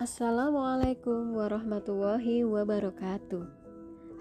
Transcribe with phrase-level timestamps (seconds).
[0.00, 3.44] Assalamualaikum warahmatullahi wabarakatuh.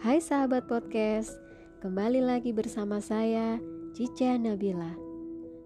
[0.04, 1.40] Hai sahabat podcast,
[1.80, 3.64] kembali lagi bersama saya
[3.96, 4.92] Cica Nabila.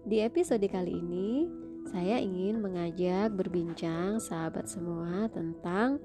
[0.06, 1.50] Di episode kali ini,
[1.90, 5.98] saya ingin mengajak berbincang sahabat semua tentang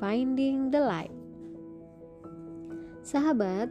[0.00, 1.12] finding the light.
[3.04, 3.68] Sahabat,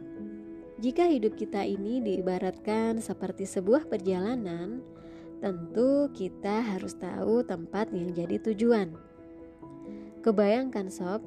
[0.78, 4.86] jika hidup kita ini diibaratkan seperti sebuah perjalanan,
[5.42, 9.09] tentu kita harus tahu tempat yang jadi tujuan.
[10.20, 11.24] Kebayangkan sob,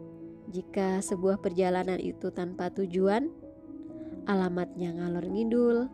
[0.54, 3.26] jika sebuah perjalanan itu tanpa tujuan,
[4.30, 5.90] alamatnya ngalor ngidul,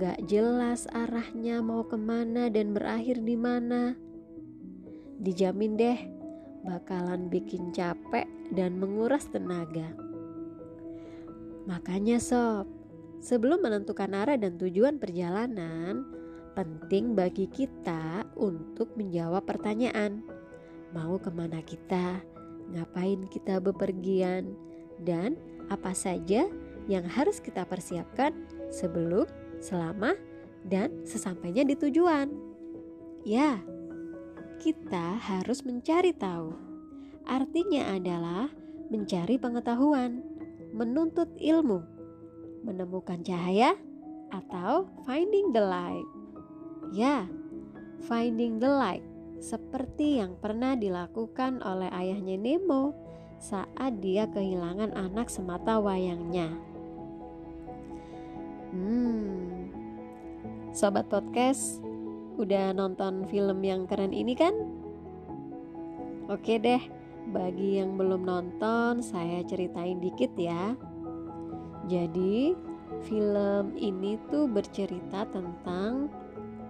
[0.00, 3.92] gak jelas arahnya mau ke mana dan berakhir di mana.
[5.20, 6.00] Dijamin deh,
[6.64, 8.24] bakalan bikin capek
[8.56, 9.92] dan menguras tenaga.
[11.68, 12.64] Makanya sob,
[13.20, 16.00] sebelum menentukan arah dan tujuan perjalanan,
[16.56, 20.24] penting bagi kita untuk menjawab pertanyaan,
[20.96, 22.24] mau ke mana kita,
[22.72, 24.52] ngapain kita bepergian,
[25.02, 25.38] dan
[25.68, 26.48] apa saja
[26.88, 28.32] yang harus kita persiapkan
[28.72, 29.28] sebelum,
[29.60, 30.16] selama,
[30.64, 32.32] dan sesampainya di tujuan.
[33.24, 33.60] Ya,
[34.58, 36.56] kita harus mencari tahu.
[37.28, 38.48] Artinya adalah
[38.88, 40.24] mencari pengetahuan,
[40.72, 41.84] menuntut ilmu,
[42.64, 43.76] menemukan cahaya,
[44.32, 46.08] atau finding the light.
[46.92, 47.28] Ya,
[48.08, 49.04] finding the light
[49.38, 52.94] seperti yang pernah dilakukan oleh ayahnya Nemo
[53.38, 56.50] saat dia kehilangan anak semata wayangnya.
[58.74, 59.70] Hmm,
[60.74, 61.80] sobat podcast,
[62.36, 64.54] udah nonton film yang keren ini kan?
[66.28, 66.82] Oke deh,
[67.32, 70.76] bagi yang belum nonton, saya ceritain dikit ya.
[71.88, 72.52] Jadi,
[73.08, 76.12] film ini tuh bercerita tentang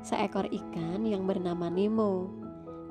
[0.05, 2.48] seekor ikan yang bernama Nemo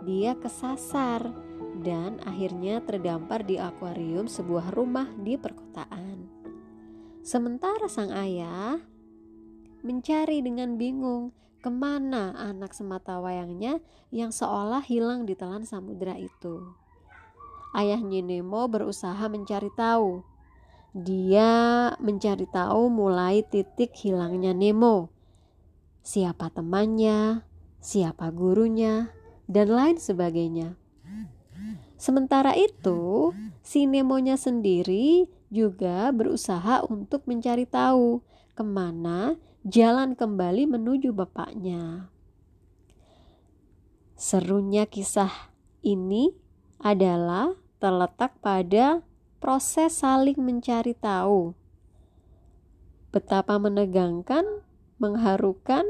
[0.08, 1.36] dia kesasar
[1.84, 6.24] dan akhirnya terdampar di akuarium sebuah rumah di perkotaan.
[7.28, 8.80] Sementara sang ayah
[9.84, 13.84] mencari dengan bingung ke mana anak semata wayangnya
[14.16, 16.64] yang seolah hilang di telan samudera itu.
[17.76, 20.24] Ayahnya Nemo berusaha mencari tahu.
[20.96, 25.12] Dia mencari tahu mulai titik hilangnya Nemo.
[26.00, 27.44] Siapa temannya,
[27.84, 29.12] siapa gurunya,
[29.48, 30.76] dan lain sebagainya.
[31.98, 33.34] Sementara itu,
[33.66, 38.22] si Nemonya sendiri juga berusaha untuk mencari tahu
[38.54, 42.12] ke mana jalan kembali menuju bapaknya.
[44.14, 45.32] Serunya kisah
[45.82, 46.34] ini
[46.78, 49.02] adalah terletak pada
[49.42, 51.54] proses saling mencari tahu.
[53.14, 54.46] Betapa menegangkan,
[54.98, 55.86] mengharukan,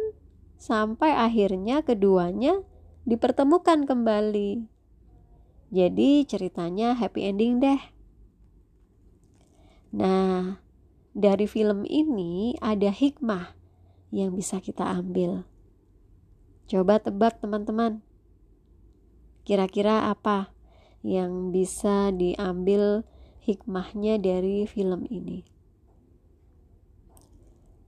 [0.59, 2.63] sampai akhirnya keduanya
[3.07, 4.67] dipertemukan kembali.
[5.71, 7.81] Jadi ceritanya happy ending deh.
[9.95, 10.59] Nah,
[11.15, 13.55] dari film ini ada hikmah
[14.11, 15.47] yang bisa kita ambil.
[16.67, 18.03] Coba tebak teman-teman.
[19.47, 20.51] Kira-kira apa
[20.99, 23.07] yang bisa diambil
[23.39, 25.47] hikmahnya dari film ini?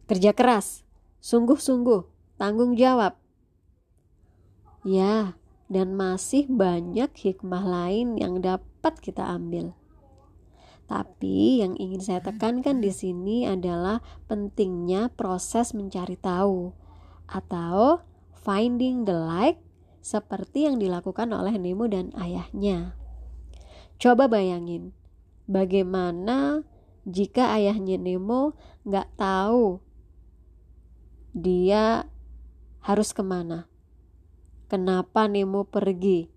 [0.07, 0.87] Kerja keras,
[1.19, 2.07] sungguh-sungguh,
[2.39, 3.19] tanggung jawab,
[4.87, 5.35] Ya,
[5.67, 9.75] dan masih banyak hikmah lain yang dapat kita ambil.
[10.89, 16.73] Tapi yang ingin saya tekankan di sini adalah pentingnya proses mencari tahu
[17.29, 18.01] atau
[18.33, 19.61] finding the light
[20.01, 22.97] seperti yang dilakukan oleh Nemo dan ayahnya.
[24.01, 24.97] Coba bayangin,
[25.45, 26.65] bagaimana
[27.05, 29.77] jika ayahnya Nemo nggak tahu
[31.37, 32.09] dia
[32.81, 33.69] harus ke mana?
[34.69, 36.29] Kenapa Nemo pergi.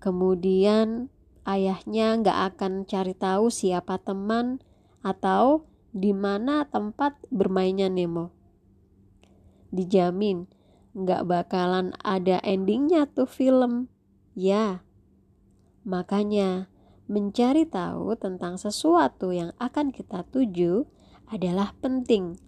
[0.00, 1.12] Kemudian
[1.44, 4.64] ayahnya nggak akan cari tahu siapa teman
[5.04, 8.32] atau di mana tempat bermainnya Nemo.
[9.70, 10.48] Dijamin
[10.96, 13.92] nggak bakalan ada endingnya tuh film.
[14.34, 14.82] Ya,
[15.86, 16.66] makanya
[17.06, 20.88] mencari tahu tentang sesuatu yang akan kita tuju
[21.28, 22.40] adalah penting.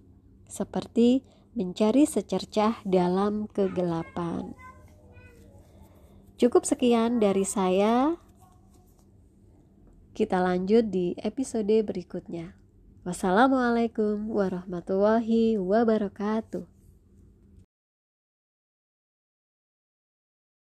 [0.46, 1.22] Seperti
[1.56, 4.52] mencari secercah dalam kegelapan.
[6.36, 8.20] Cukup sekian dari saya.
[10.12, 12.52] Kita lanjut di episode berikutnya.
[13.08, 16.75] Wassalamualaikum warahmatullahi wabarakatuh.